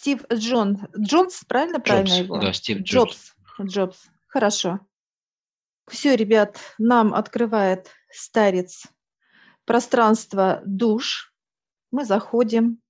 Стив 0.00 0.24
Джон, 0.32 0.78
Джонс, 0.98 1.44
правильно, 1.46 1.76
Джобс, 1.76 1.84
правильно 1.84 2.14
его? 2.14 2.38
Да, 2.40 2.54
Стив 2.54 2.78
Джобс. 2.78 3.34
Джобс. 3.60 3.70
Джобс. 3.70 4.06
Хорошо. 4.28 4.80
Все, 5.88 6.16
ребят, 6.16 6.58
нам 6.78 7.12
открывает 7.12 7.90
старец 8.10 8.86
пространство 9.66 10.62
душ. 10.64 11.34
Мы 11.90 12.06
заходим. 12.06 12.80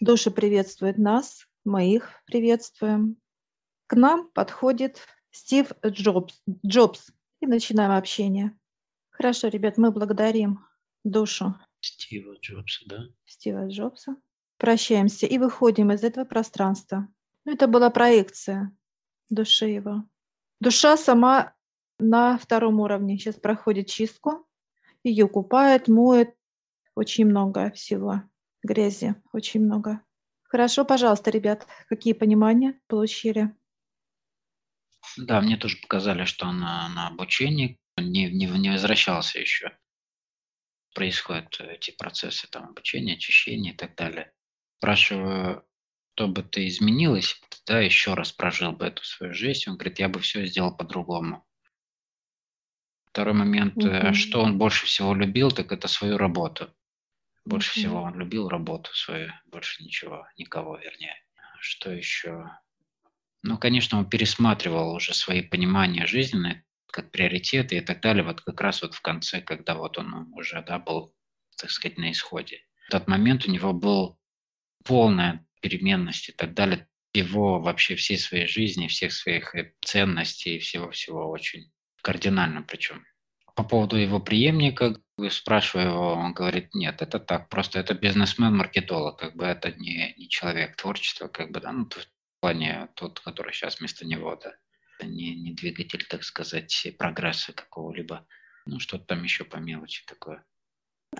Души 0.00 0.32
приветствуют 0.32 0.98
нас, 0.98 1.46
мы 1.62 1.94
их 1.94 2.10
приветствуем. 2.26 3.16
К 3.86 3.94
нам 3.94 4.28
подходит 4.32 5.06
Стив 5.30 5.70
Джобс, 5.86 6.42
Джобс 6.66 7.12
и 7.38 7.46
начинаем 7.46 7.92
общение. 7.92 8.58
Хорошо, 9.10 9.46
ребят, 9.46 9.78
мы 9.78 9.92
благодарим 9.92 10.66
душу. 11.04 11.54
Стива 11.78 12.34
Джобса, 12.40 12.80
да? 12.86 13.04
Стива 13.24 13.68
Джобса. 13.68 14.16
Прощаемся 14.62 15.26
и 15.26 15.38
выходим 15.38 15.90
из 15.90 16.04
этого 16.04 16.24
пространства. 16.24 17.08
Ну, 17.44 17.52
это 17.54 17.66
была 17.66 17.90
проекция 17.90 18.70
души 19.28 19.66
его. 19.66 20.04
Душа 20.60 20.96
сама 20.96 21.52
на 21.98 22.38
втором 22.38 22.78
уровне 22.78 23.18
сейчас 23.18 23.34
проходит 23.34 23.88
чистку. 23.88 24.46
Ее 25.02 25.26
купает, 25.26 25.88
моет. 25.88 26.36
Очень 26.94 27.26
много 27.26 27.72
всего. 27.72 28.22
Грязи 28.62 29.16
очень 29.32 29.64
много. 29.64 30.00
Хорошо, 30.44 30.84
пожалуйста, 30.84 31.32
ребят, 31.32 31.66
какие 31.88 32.12
понимания 32.12 32.80
получили? 32.86 33.52
Да, 35.16 35.40
мне 35.40 35.56
тоже 35.56 35.78
показали, 35.78 36.24
что 36.24 36.46
она 36.46 36.88
на 36.90 37.08
обучении 37.08 37.80
не, 37.96 38.30
не, 38.30 38.46
не 38.46 38.70
возвращался 38.70 39.40
еще. 39.40 39.76
Происходят 40.94 41.58
эти 41.58 41.90
процессы 41.90 42.46
там 42.48 42.68
обучения, 42.68 43.14
очищения 43.14 43.72
и 43.72 43.76
так 43.76 43.96
далее. 43.96 44.32
Спрашиваю, 44.82 45.64
что 46.16 46.26
бы 46.26 46.42
ты 46.42 46.66
изменилось, 46.66 47.40
да, 47.68 47.78
еще 47.78 48.14
раз 48.14 48.32
прожил 48.32 48.72
бы 48.72 48.84
эту 48.84 49.04
свою 49.04 49.32
жизнь. 49.32 49.70
Он 49.70 49.76
говорит, 49.76 50.00
я 50.00 50.08
бы 50.08 50.18
все 50.18 50.44
сделал 50.44 50.76
по-другому. 50.76 51.46
Второй 53.06 53.32
момент, 53.32 53.76
mm-hmm. 53.76 54.14
что 54.14 54.42
он 54.42 54.58
больше 54.58 54.86
всего 54.86 55.14
любил, 55.14 55.52
так 55.52 55.70
это 55.70 55.86
свою 55.86 56.18
работу. 56.18 56.74
Больше 57.44 57.70
mm-hmm. 57.70 57.80
всего 57.80 58.02
он 58.02 58.18
любил 58.18 58.48
работу 58.48 58.92
свою, 58.92 59.30
больше 59.46 59.84
ничего, 59.84 60.26
никого, 60.36 60.76
вернее. 60.78 61.14
Что 61.60 61.92
еще? 61.92 62.50
Ну, 63.44 63.58
конечно, 63.58 63.98
он 63.98 64.10
пересматривал 64.10 64.96
уже 64.96 65.14
свои 65.14 65.42
понимания 65.42 66.06
жизненные, 66.08 66.64
как 66.88 67.12
приоритеты 67.12 67.76
и 67.76 67.80
так 67.82 68.00
далее, 68.00 68.24
вот 68.24 68.40
как 68.40 68.60
раз 68.60 68.82
вот 68.82 68.94
в 68.94 69.00
конце, 69.00 69.42
когда 69.42 69.76
вот 69.76 69.96
он 69.96 70.32
уже, 70.32 70.60
да, 70.66 70.80
был, 70.80 71.14
так 71.56 71.70
сказать, 71.70 71.98
на 71.98 72.10
исходе. 72.10 72.62
В 72.88 72.90
тот 72.90 73.06
момент 73.06 73.46
у 73.46 73.50
него 73.52 73.72
был 73.72 74.18
полная 74.84 75.46
переменность 75.60 76.28
и 76.28 76.32
так 76.32 76.54
далее, 76.54 76.88
его 77.14 77.60
вообще 77.60 77.94
всей 77.94 78.18
своей 78.18 78.46
жизни, 78.46 78.88
всех 78.88 79.12
своих 79.12 79.54
э, 79.54 79.72
ценностей, 79.84 80.58
всего-всего 80.58 81.28
очень 81.30 81.70
кардинально 82.02 82.62
причем. 82.62 83.04
По 83.54 83.64
поводу 83.64 83.96
его 83.96 84.18
преемника, 84.18 84.96
спрашиваю 85.28 85.88
его, 85.88 86.12
он 86.14 86.32
говорит, 86.32 86.74
нет, 86.74 87.02
это 87.02 87.20
так, 87.20 87.50
просто 87.50 87.78
это 87.78 87.94
бизнесмен-маркетолог, 87.94 89.18
как 89.18 89.36
бы 89.36 89.44
это 89.44 89.72
не, 89.72 90.14
не 90.16 90.28
человек 90.28 90.76
творчества, 90.76 91.28
как 91.28 91.50
бы, 91.50 91.60
да, 91.60 91.70
ну, 91.70 91.84
в 91.84 92.40
плане 92.40 92.88
тот, 92.94 93.20
который 93.20 93.52
сейчас 93.52 93.78
вместо 93.78 94.06
него, 94.06 94.34
да, 94.42 94.54
это 94.98 95.06
не, 95.06 95.34
не 95.34 95.52
двигатель, 95.52 96.04
так 96.08 96.24
сказать, 96.24 96.86
прогресса 96.98 97.52
какого-либо, 97.52 98.26
ну, 98.64 98.80
что-то 98.80 99.04
там 99.04 99.22
еще 99.22 99.44
по 99.44 99.58
мелочи 99.58 100.02
такое. 100.06 100.44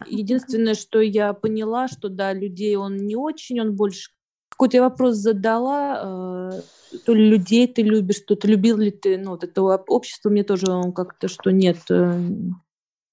Единственное, 0.06 0.74
что 0.74 1.00
я 1.00 1.32
поняла, 1.32 1.88
что 1.88 2.08
да, 2.08 2.32
людей 2.32 2.76
он 2.76 2.96
не 2.96 3.16
очень, 3.16 3.60
он 3.60 3.74
больше 3.74 4.10
какой-то 4.52 4.76
я 4.76 4.82
вопрос 4.82 5.16
задала, 5.16 6.52
э, 6.52 6.98
то 7.04 7.14
ли 7.14 7.30
людей 7.30 7.66
ты 7.66 7.82
любишь, 7.82 8.18
что 8.18 8.36
ты 8.36 8.48
любил 8.48 8.76
ли 8.76 8.90
ты, 8.90 9.18
ну, 9.18 9.30
вот 9.30 9.44
этого 9.44 9.76
общества, 9.88 10.30
мне 10.30 10.44
тоже 10.44 10.66
он 10.70 10.92
как-то, 10.92 11.28
что 11.28 11.50
нет, 11.50 11.78
э, 11.90 12.20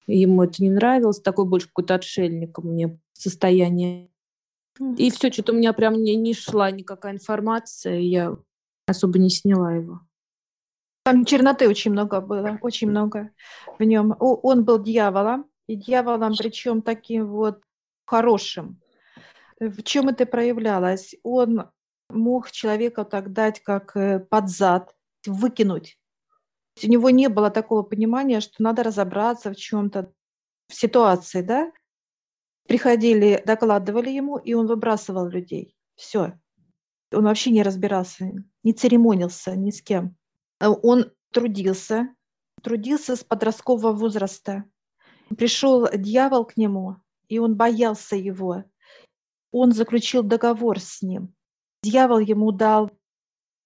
ему 0.06 0.44
это 0.44 0.62
не 0.62 0.70
нравилось, 0.70 1.22
такой 1.22 1.46
больше 1.46 1.68
какой-то 1.68 1.96
отшельник 1.96 2.58
мне 2.60 3.00
состояние. 3.14 4.10
И 4.98 5.10
все, 5.12 5.32
что-то 5.32 5.54
у 5.54 5.56
меня 5.56 5.74
прям 5.74 5.96
не, 5.96 6.16
не 6.16 6.34
шла 6.34 6.72
никакая 6.72 7.14
информация, 7.14 8.00
я 8.00 8.38
особо 8.88 9.18
не 9.18 9.30
сняла 9.30 9.74
его. 9.74 10.02
Там 11.04 11.26
черноты 11.26 11.68
очень 11.68 11.92
много 11.92 12.22
было, 12.22 12.60
очень 12.62 12.90
много 12.90 13.32
в 13.80 13.84
нем. 13.84 14.16
Он 14.20 14.64
был 14.64 14.82
дьяволом, 14.82 15.50
и 15.70 15.76
дьяволом, 15.76 16.34
причем 16.36 16.82
таким 16.82 17.28
вот 17.28 17.62
хорошим. 18.06 18.82
В 19.60 19.84
чем 19.84 20.10
это 20.10 20.26
проявлялось? 20.26 21.14
Он 21.22 21.70
мог 22.10 22.50
человека 22.50 23.06
так 23.06 23.32
дать, 23.34 23.62
как 23.62 23.96
э, 23.96 24.20
под 24.20 24.50
зад, 24.50 24.96
выкинуть. 25.28 26.00
У 26.84 26.88
него 26.88 27.12
не 27.12 27.30
было 27.30 27.52
такого 27.52 27.84
понимания, 27.84 28.40
что 28.40 28.64
надо 28.64 28.82
разобраться 28.82 29.52
в 29.52 29.58
чем-то, 29.58 30.12
в 30.70 30.74
ситуации, 30.74 31.44
да? 31.44 31.72
Приходили, 32.68 33.44
докладывали 33.46 34.10
ему, 34.10 34.38
и 34.38 34.56
он 34.56 34.66
выбрасывал 34.66 35.28
людей. 35.28 35.76
Все. 35.96 36.40
Он 37.14 37.26
вообще 37.26 37.52
не 37.52 37.62
разбирался, 37.62 38.32
не 38.64 38.74
церемонился 38.74 39.56
ни 39.56 39.70
с 39.70 39.84
кем. 39.84 40.18
Он 40.60 41.12
трудился, 41.32 42.16
трудился 42.64 43.16
с 43.16 43.24
подросткового 43.24 43.92
возраста. 43.92 44.64
Пришел 45.38 45.88
дьявол 45.94 46.46
к 46.46 46.58
нему, 46.58 46.98
и 47.28 47.40
он 47.40 47.56
боялся 47.56 48.16
его. 48.16 48.64
Он 49.52 49.72
заключил 49.72 50.24
договор 50.24 50.80
с 50.80 51.02
ним. 51.02 51.34
Дьявол 51.84 52.20
ему 52.20 52.52
дал 52.52 52.92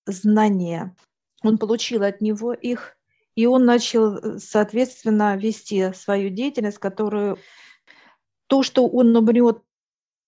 знания. 0.06 0.96
Он 1.44 1.58
получил 1.58 2.04
от 2.04 2.22
него 2.22 2.54
их, 2.54 2.98
и 3.36 3.46
он 3.46 3.66
начал, 3.66 4.40
соответственно, 4.40 5.36
вести 5.36 5.94
свою 5.94 6.30
деятельность, 6.30 6.78
которую 6.78 7.38
то, 8.48 8.64
что 8.64 8.88
он 8.88 9.16
умрет, 9.16 9.62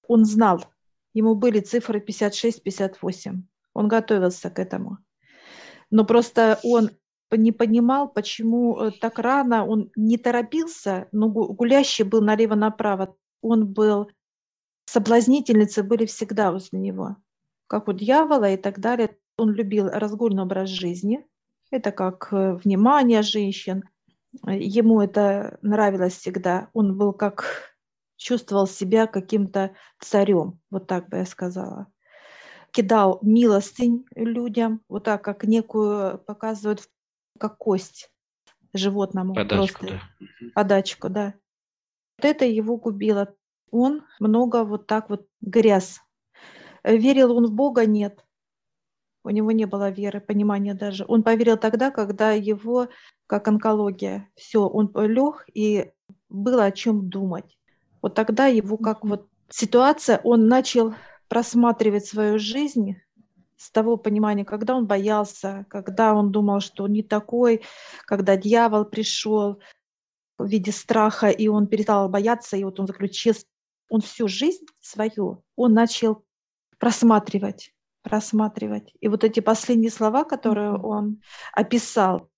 он 0.07 0.25
знал. 0.25 0.65
Ему 1.13 1.35
были 1.35 1.59
цифры 1.59 1.99
56-58. 1.99 3.43
Он 3.73 3.87
готовился 3.87 4.49
к 4.49 4.59
этому. 4.59 4.97
Но 5.91 6.05
просто 6.05 6.59
он 6.63 6.89
не 7.31 7.51
понимал, 7.51 8.07
почему 8.07 8.77
э, 8.77 8.91
так 8.91 9.19
рано 9.19 9.65
он 9.65 9.91
не 9.95 10.17
торопился, 10.17 11.07
но 11.11 11.29
гулящий 11.29 12.03
был 12.03 12.21
налево-направо. 12.21 13.15
Он 13.41 13.67
был, 13.67 14.09
соблазнительницы 14.85 15.83
были 15.83 16.05
всегда 16.05 16.51
возле 16.51 16.79
него, 16.79 17.17
как 17.67 17.87
у 17.87 17.93
дьявола 17.93 18.51
и 18.51 18.57
так 18.57 18.79
далее. 18.79 19.17
Он 19.37 19.51
любил 19.51 19.89
разгульный 19.89 20.43
образ 20.43 20.69
жизни. 20.69 21.25
Это 21.71 21.91
как 21.91 22.29
э, 22.31 22.55
внимание 22.63 23.21
женщин. 23.21 23.83
Ему 24.45 25.01
это 25.01 25.57
нравилось 25.61 26.17
всегда. 26.17 26.69
Он 26.73 26.97
был 26.97 27.13
как 27.13 27.75
чувствовал 28.17 28.67
себя 28.67 29.07
каким-то 29.07 29.75
царем, 29.99 30.59
вот 30.69 30.87
так 30.87 31.09
бы 31.09 31.17
я 31.17 31.25
сказала. 31.25 31.87
Кидал 32.71 33.19
милостынь 33.21 34.05
людям, 34.15 34.81
вот 34.89 35.05
так 35.05 35.23
как 35.23 35.43
некую 35.45 36.19
показывают 36.19 36.81
как 37.39 37.57
кость 37.57 38.11
животному. 38.73 39.33
Подачку, 39.33 39.85
просто. 39.85 40.01
да. 40.19 40.27
Подачку, 40.53 41.09
да. 41.09 41.33
Вот 42.17 42.25
это 42.25 42.45
его 42.45 42.77
губило. 42.77 43.33
Он 43.71 44.03
много 44.19 44.63
вот 44.63 44.87
так 44.87 45.09
вот 45.09 45.27
гряз. 45.41 45.99
Верил 46.83 47.35
он 47.35 47.47
в 47.47 47.51
Бога? 47.51 47.85
Нет. 47.85 48.23
У 49.23 49.31
него 49.31 49.51
не 49.51 49.65
было 49.65 49.89
веры, 49.89 50.21
понимания 50.21 50.75
даже. 50.75 51.03
Он 51.07 51.23
поверил 51.23 51.57
тогда, 51.57 51.89
когда 51.89 52.31
его, 52.31 52.89
как 53.25 53.47
онкология, 53.47 54.29
все, 54.35 54.67
он 54.67 54.91
лег 54.95 55.45
и 55.51 55.91
было 56.29 56.65
о 56.65 56.71
чем 56.71 57.09
думать. 57.09 57.57
Вот 58.03 58.13
тогда 58.13 58.45
его 58.45 58.77
как 58.77 59.03
вот 59.03 59.27
ситуация, 59.49 60.19
он 60.23 60.47
начал 60.47 60.93
просматривать 61.27 62.05
свою 62.05 62.37
жизнь 62.37 62.97
с 63.57 63.71
того 63.71 63.97
понимания, 63.97 64.45
когда 64.45 64.75
он 64.75 64.85
боялся, 64.85 65.65
когда 65.69 66.13
он 66.13 66.31
думал, 66.31 66.59
что 66.59 66.83
он 66.83 66.91
не 66.91 67.03
такой, 67.03 67.61
когда 68.05 68.35
дьявол 68.35 68.85
пришел 68.85 69.59
в 70.37 70.47
виде 70.47 70.71
страха, 70.71 71.29
и 71.29 71.47
он 71.47 71.67
перестал 71.67 72.09
бояться, 72.09 72.57
и 72.57 72.63
вот 72.63 72.79
он 72.79 72.87
заключил, 72.87 73.33
он 73.89 74.01
всю 74.01 74.27
жизнь 74.27 74.65
свою, 74.81 75.43
он 75.55 75.73
начал 75.73 76.25
просматривать, 76.77 77.73
просматривать. 78.01 78.93
И 78.99 79.07
вот 79.07 79.23
эти 79.23 79.39
последние 79.39 79.91
слова, 79.91 80.25
которые 80.25 80.73
mm-hmm. 80.73 80.83
он 80.83 81.21
описал, 81.53 82.29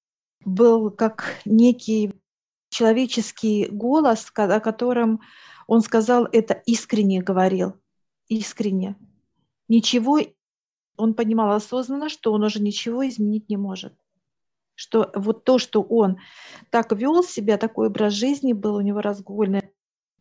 был 0.46 0.92
как 0.92 1.42
некий 1.46 2.14
человеческий 2.70 3.68
голос, 3.70 4.32
о 4.36 4.60
котором 4.60 5.22
он 5.68 5.82
сказал, 5.82 6.28
это 6.32 6.54
искренне 6.66 7.22
говорил, 7.22 7.74
искренне. 8.28 8.96
Ничего 9.68 10.20
он 10.98 11.14
понимал 11.14 11.52
осознанно, 11.52 12.10
что 12.10 12.34
он 12.34 12.44
уже 12.44 12.62
ничего 12.62 13.08
изменить 13.08 13.50
не 13.50 13.58
может. 13.58 13.94
Что 14.76 15.12
вот 15.16 15.44
то, 15.44 15.58
что 15.58 15.82
он 15.82 16.18
так 16.70 16.92
вел 16.92 17.24
себя, 17.24 17.58
такой 17.58 17.88
образ 17.88 18.14
жизни 18.14 18.54
был 18.54 18.76
у 18.76 18.82
него 18.82 19.02
разгульный, 19.02 19.72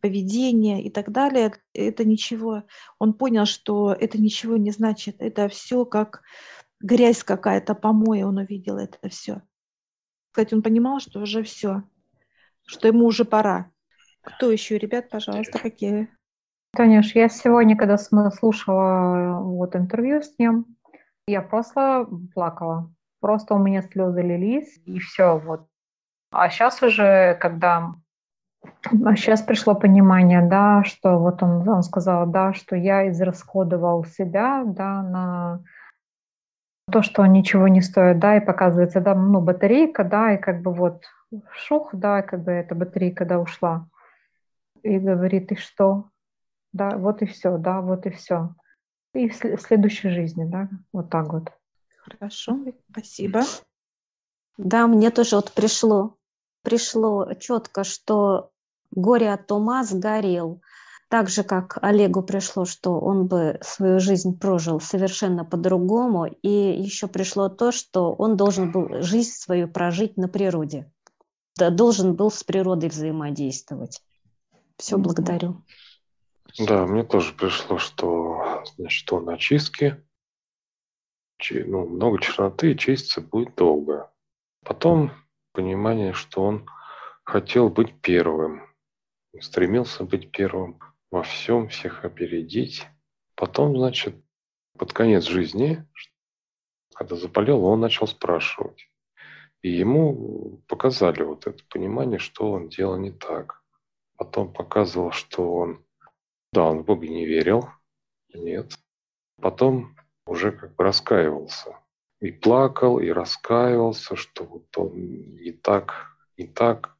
поведение 0.01 0.83
и 0.83 0.89
так 0.89 1.11
далее, 1.11 1.53
это 1.73 2.05
ничего. 2.05 2.63
Он 2.99 3.13
понял, 3.13 3.45
что 3.45 3.91
это 3.91 4.19
ничего 4.19 4.57
не 4.57 4.71
значит. 4.71 5.17
Это 5.19 5.47
все 5.49 5.85
как 5.85 6.21
грязь 6.79 7.23
какая-то, 7.23 7.75
помои, 7.75 8.21
он 8.21 8.37
увидел 8.37 8.77
это 8.77 9.09
все. 9.09 9.41
Кстати, 10.31 10.53
он 10.53 10.61
понимал, 10.61 10.99
что 10.99 11.19
уже 11.19 11.43
все, 11.43 11.83
что 12.65 12.87
ему 12.87 13.05
уже 13.05 13.25
пора. 13.25 13.71
Кто 14.21 14.51
еще, 14.51 14.77
ребят, 14.77 15.09
пожалуйста, 15.09 15.57
какие? 15.57 16.09
Танюш, 16.77 17.15
я 17.15 17.27
сегодня, 17.27 17.75
когда 17.75 17.97
слушала 17.97 19.39
вот 19.41 19.75
интервью 19.75 20.21
с 20.21 20.37
ним, 20.37 20.67
я 21.27 21.41
просто 21.41 22.07
плакала. 22.35 22.93
Просто 23.19 23.55
у 23.55 23.57
меня 23.57 23.81
слезы 23.81 24.21
лились, 24.21 24.79
и 24.85 24.99
все, 24.99 25.39
вот. 25.39 25.65
А 26.31 26.51
сейчас 26.51 26.83
уже, 26.83 27.35
когда 27.41 27.95
а 28.83 29.15
сейчас 29.15 29.41
пришло 29.41 29.73
понимание, 29.73 30.47
да, 30.47 30.83
что 30.83 31.17
вот 31.17 31.41
он, 31.41 31.67
он 31.67 31.81
сказал, 31.81 32.27
да, 32.27 32.53
что 32.53 32.75
я 32.75 33.09
израсходовал 33.09 34.05
себя, 34.05 34.63
да, 34.63 35.01
на 35.01 35.63
то, 36.91 37.01
что 37.01 37.25
ничего 37.25 37.67
не 37.67 37.81
стоит, 37.81 38.19
да, 38.19 38.37
и 38.37 38.45
показывается, 38.45 39.01
да, 39.01 39.15
ну, 39.15 39.41
батарейка, 39.41 40.03
да, 40.03 40.33
и 40.33 40.37
как 40.37 40.61
бы 40.61 40.71
вот 40.71 41.05
шух, 41.53 41.89
да, 41.93 42.21
как 42.21 42.43
бы 42.43 42.51
эта 42.51 42.75
батарейка, 42.75 43.25
да, 43.25 43.39
ушла. 43.39 43.87
И 44.83 44.99
говорит, 44.99 45.51
и 45.51 45.55
что? 45.55 46.11
Да, 46.77 46.95
вот 46.97 47.21
и 47.23 47.25
все, 47.25 47.57
да, 47.57 47.81
вот 47.81 48.05
и 48.05 48.11
все. 48.11 48.53
И 49.13 49.29
в 49.29 49.61
следующей 49.61 50.09
жизни, 50.09 50.45
да, 50.45 50.69
вот 50.93 51.09
так 51.09 51.33
вот. 51.33 51.49
Хорошо, 52.03 52.59
спасибо. 52.91 53.41
Да, 54.57 54.87
мне 54.87 55.09
тоже 55.09 55.37
вот 55.37 55.51
пришло, 55.53 56.17
пришло 56.61 57.33
четко, 57.33 57.83
что 57.83 58.51
горе 58.91 59.33
от 59.33 59.51
ума 59.51 59.83
сгорел. 59.83 60.61
Так 61.09 61.29
же, 61.29 61.43
как 61.43 61.79
Олегу 61.81 62.21
пришло, 62.21 62.65
что 62.65 62.99
он 62.99 63.27
бы 63.27 63.57
свою 63.61 63.99
жизнь 63.99 64.37
прожил 64.37 64.79
совершенно 64.79 65.45
по-другому, 65.45 66.25
и 66.25 66.49
еще 66.49 67.07
пришло 67.07 67.49
то, 67.49 67.71
что 67.71 68.13
он 68.13 68.37
должен 68.37 68.71
был 68.71 69.01
жизнь 69.01 69.31
свою 69.31 69.67
прожить 69.67 70.17
на 70.17 70.27
природе. 70.27 70.91
Должен 71.55 72.15
был 72.15 72.29
с 72.29 72.43
природой 72.43 72.89
взаимодействовать. 72.89 74.03
Все, 74.77 74.97
благодарю. 74.97 75.63
Да, 76.59 76.85
мне 76.87 77.03
тоже 77.03 77.33
пришло, 77.33 77.77
что 77.77 78.63
значит, 78.75 79.11
он 79.13 79.29
очистки, 79.29 80.03
ну, 81.51 81.87
много 81.87 82.19
черноты, 82.19 82.71
и 82.71 82.77
чиститься 82.77 83.21
будет 83.21 83.55
долго. 83.55 84.11
Потом 84.63 85.11
понимание, 85.51 86.13
что 86.13 86.41
он 86.41 86.67
хотел 87.23 87.69
быть 87.69 88.01
первым, 88.01 88.63
стремился 89.39 90.03
быть 90.03 90.31
первым 90.31 90.79
во 91.11 91.23
всем, 91.23 91.69
всех 91.69 92.03
опередить. 92.03 92.87
Потом, 93.35 93.77
значит, 93.77 94.15
под 94.77 94.93
конец 94.93 95.25
жизни, 95.25 95.85
когда 96.95 97.15
заболел, 97.15 97.63
он 97.65 97.81
начал 97.81 98.07
спрашивать. 98.07 98.89
И 99.61 99.69
ему 99.69 100.61
показали 100.67 101.23
вот 101.23 101.45
это 101.45 101.63
понимание, 101.69 102.19
что 102.19 102.51
он 102.51 102.69
делал 102.69 102.97
не 102.97 103.11
так. 103.11 103.63
Потом 104.15 104.51
показывал, 104.51 105.11
что 105.11 105.53
он, 105.53 105.85
да, 106.51 106.63
он 106.63 106.79
в 106.79 106.85
Бога 106.85 107.07
не 107.07 107.25
верил, 107.25 107.69
нет. 108.33 108.73
Потом 109.41 109.95
уже 110.25 110.51
как 110.51 110.75
бы 110.75 110.83
раскаивался. 110.83 111.77
И 112.19 112.31
плакал, 112.31 112.99
и 112.99 113.09
раскаивался, 113.09 114.15
что 114.15 114.43
вот 114.43 114.75
он 114.75 115.35
не 115.35 115.51
так, 115.51 116.07
не 116.35 116.47
так 116.47 116.97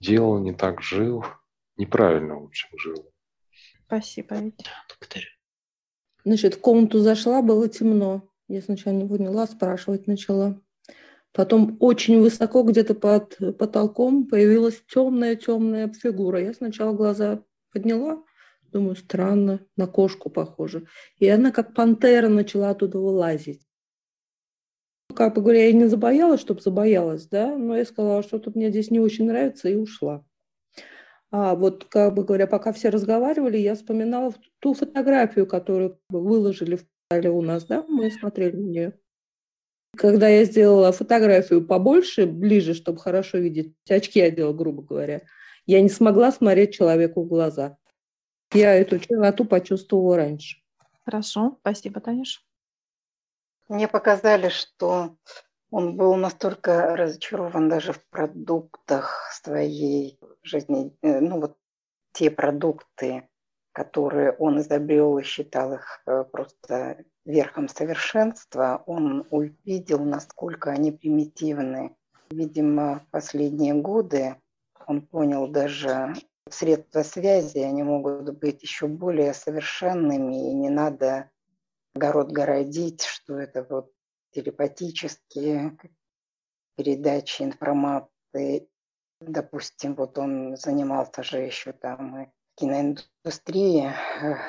делал, 0.00 0.38
не 0.38 0.52
так 0.52 0.80
жил, 0.80 1.24
неправильно, 1.76 2.38
в 2.38 2.44
общем, 2.44 2.68
жил. 2.78 3.10
Спасибо, 3.86 4.36
Витя. 4.36 4.70
Благодарю. 4.88 5.28
Значит, 6.24 6.54
в 6.54 6.60
комнату 6.60 7.00
зашла, 7.00 7.42
было 7.42 7.68
темно. 7.68 8.28
Я 8.48 8.62
сначала 8.62 8.94
не 8.94 9.08
поняла, 9.08 9.46
спрашивать 9.46 10.06
начала. 10.06 10.60
Потом 11.32 11.76
очень 11.80 12.20
высоко, 12.20 12.62
где-то 12.62 12.94
под 12.94 13.58
потолком, 13.58 14.26
появилась 14.26 14.82
темная-темная 14.86 15.92
фигура. 15.92 16.40
Я 16.40 16.54
сначала 16.54 16.94
глаза 16.94 17.42
подняла, 17.72 18.22
думаю, 18.74 18.96
странно, 18.96 19.60
на 19.76 19.86
кошку 19.86 20.28
похоже. 20.30 20.86
И 21.18 21.28
она 21.28 21.52
как 21.52 21.74
пантера 21.74 22.28
начала 22.28 22.70
оттуда 22.70 22.98
вылазить. 22.98 23.66
Как 25.14 25.34
бы 25.34 25.42
говоря, 25.42 25.66
я 25.66 25.72
не 25.72 25.86
забоялась, 25.86 26.40
чтобы 26.40 26.60
забоялась, 26.60 27.26
да, 27.28 27.56
но 27.56 27.76
я 27.76 27.84
сказала, 27.84 28.22
что 28.22 28.38
тут 28.38 28.56
мне 28.56 28.70
здесь 28.70 28.90
не 28.90 28.98
очень 28.98 29.26
нравится, 29.26 29.68
и 29.68 29.76
ушла. 29.76 30.24
А 31.30 31.54
вот, 31.54 31.84
как 31.84 32.14
бы 32.14 32.24
говоря, 32.24 32.46
пока 32.46 32.72
все 32.72 32.88
разговаривали, 32.88 33.58
я 33.58 33.74
вспоминала 33.76 34.34
ту 34.58 34.74
фотографию, 34.74 35.46
которую 35.46 36.00
выложили 36.08 36.76
в 36.76 36.84
зале 37.10 37.30
у 37.30 37.42
нас, 37.42 37.64
да, 37.64 37.84
мы 37.88 38.10
смотрели 38.10 38.56
на 38.56 38.68
нее. 38.68 38.98
Когда 39.96 40.28
я 40.28 40.44
сделала 40.44 40.90
фотографию 40.90 41.64
побольше, 41.64 42.26
ближе, 42.26 42.74
чтобы 42.74 42.98
хорошо 42.98 43.38
видеть, 43.38 43.74
очки 43.88 44.20
одела, 44.20 44.52
грубо 44.52 44.82
говоря, 44.82 45.22
я 45.66 45.80
не 45.80 45.88
смогла 45.88 46.32
смотреть 46.32 46.74
человеку 46.74 47.22
в 47.22 47.28
глаза. 47.28 47.78
Я 48.54 48.74
эту 48.74 48.98
черноту 48.98 49.44
почувствовала 49.44 50.16
раньше. 50.16 50.58
Хорошо, 51.04 51.56
спасибо, 51.60 52.00
Танюш. 52.00 52.44
Мне 53.68 53.88
показали, 53.88 54.48
что 54.48 55.16
он 55.70 55.96
был 55.96 56.14
настолько 56.14 56.94
разочарован 56.96 57.68
даже 57.68 57.92
в 57.92 58.08
продуктах 58.10 59.30
своей 59.32 60.20
жизни, 60.42 60.96
э, 61.02 61.20
ну 61.20 61.40
вот 61.40 61.56
те 62.12 62.30
продукты, 62.30 63.28
которые 63.72 64.32
он 64.32 64.60
изобрел 64.60 65.18
и 65.18 65.24
считал 65.24 65.74
их 65.74 66.00
э, 66.06 66.24
просто 66.30 67.04
верхом 67.24 67.68
совершенства, 67.68 68.84
он 68.86 69.26
увидел, 69.30 70.04
насколько 70.04 70.70
они 70.70 70.92
примитивны. 70.92 71.96
Видимо, 72.30 73.00
в 73.00 73.10
последние 73.10 73.74
годы 73.74 74.36
он 74.86 75.02
понял 75.02 75.48
даже 75.48 76.14
средства 76.50 77.02
связи, 77.02 77.58
они 77.58 77.82
могут 77.82 78.38
быть 78.38 78.62
еще 78.62 78.86
более 78.86 79.34
совершенными, 79.34 80.50
и 80.50 80.54
не 80.54 80.70
надо 80.70 81.30
город 81.94 82.32
городить, 82.32 83.02
что 83.02 83.38
это 83.38 83.66
вот 83.68 83.92
телепатические 84.32 85.78
передачи 86.76 87.42
информации. 87.42 88.68
Допустим, 89.20 89.94
вот 89.94 90.18
он 90.18 90.56
занимался 90.56 91.22
же 91.22 91.38
еще 91.38 91.72
там 91.72 92.22
и 92.22 92.28
киноиндустрии. 92.56 93.90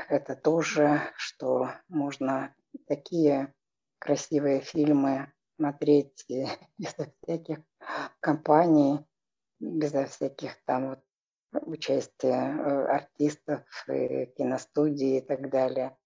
Это 0.10 0.36
тоже, 0.36 1.02
что 1.16 1.70
можно 1.88 2.54
такие 2.88 3.54
красивые 4.00 4.62
фильмы 4.62 5.32
смотреть 5.58 6.26
безо 6.78 7.12
всяких 7.22 7.60
компаний, 8.20 9.00
безо 9.60 10.06
всяких 10.06 10.58
там 10.66 10.90
вот 10.90 11.05
участия 11.62 12.56
э, 12.58 12.86
артистов, 12.88 13.64
киностудии 13.88 15.18
и 15.18 15.22
так 15.22 15.50
далее. 15.50 15.98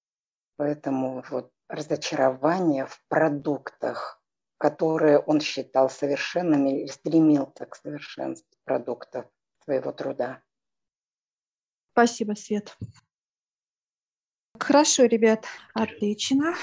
Поэтому 0.57 1.23
вот 1.29 1.51
разочарование 1.69 2.85
в 2.85 3.01
продуктах, 3.07 4.21
которые 4.57 5.19
он 5.19 5.39
считал 5.39 5.89
совершенными 5.89 6.81
или 6.81 6.87
стремился 6.87 7.65
к 7.65 7.75
совершенству 7.75 8.57
продуктов 8.65 9.25
своего 9.63 9.91
труда. 9.91 10.41
Спасибо, 11.91 12.33
Свет. 12.33 12.77
Хорошо, 14.59 15.05
ребят, 15.05 15.45
отлично. 15.73 16.55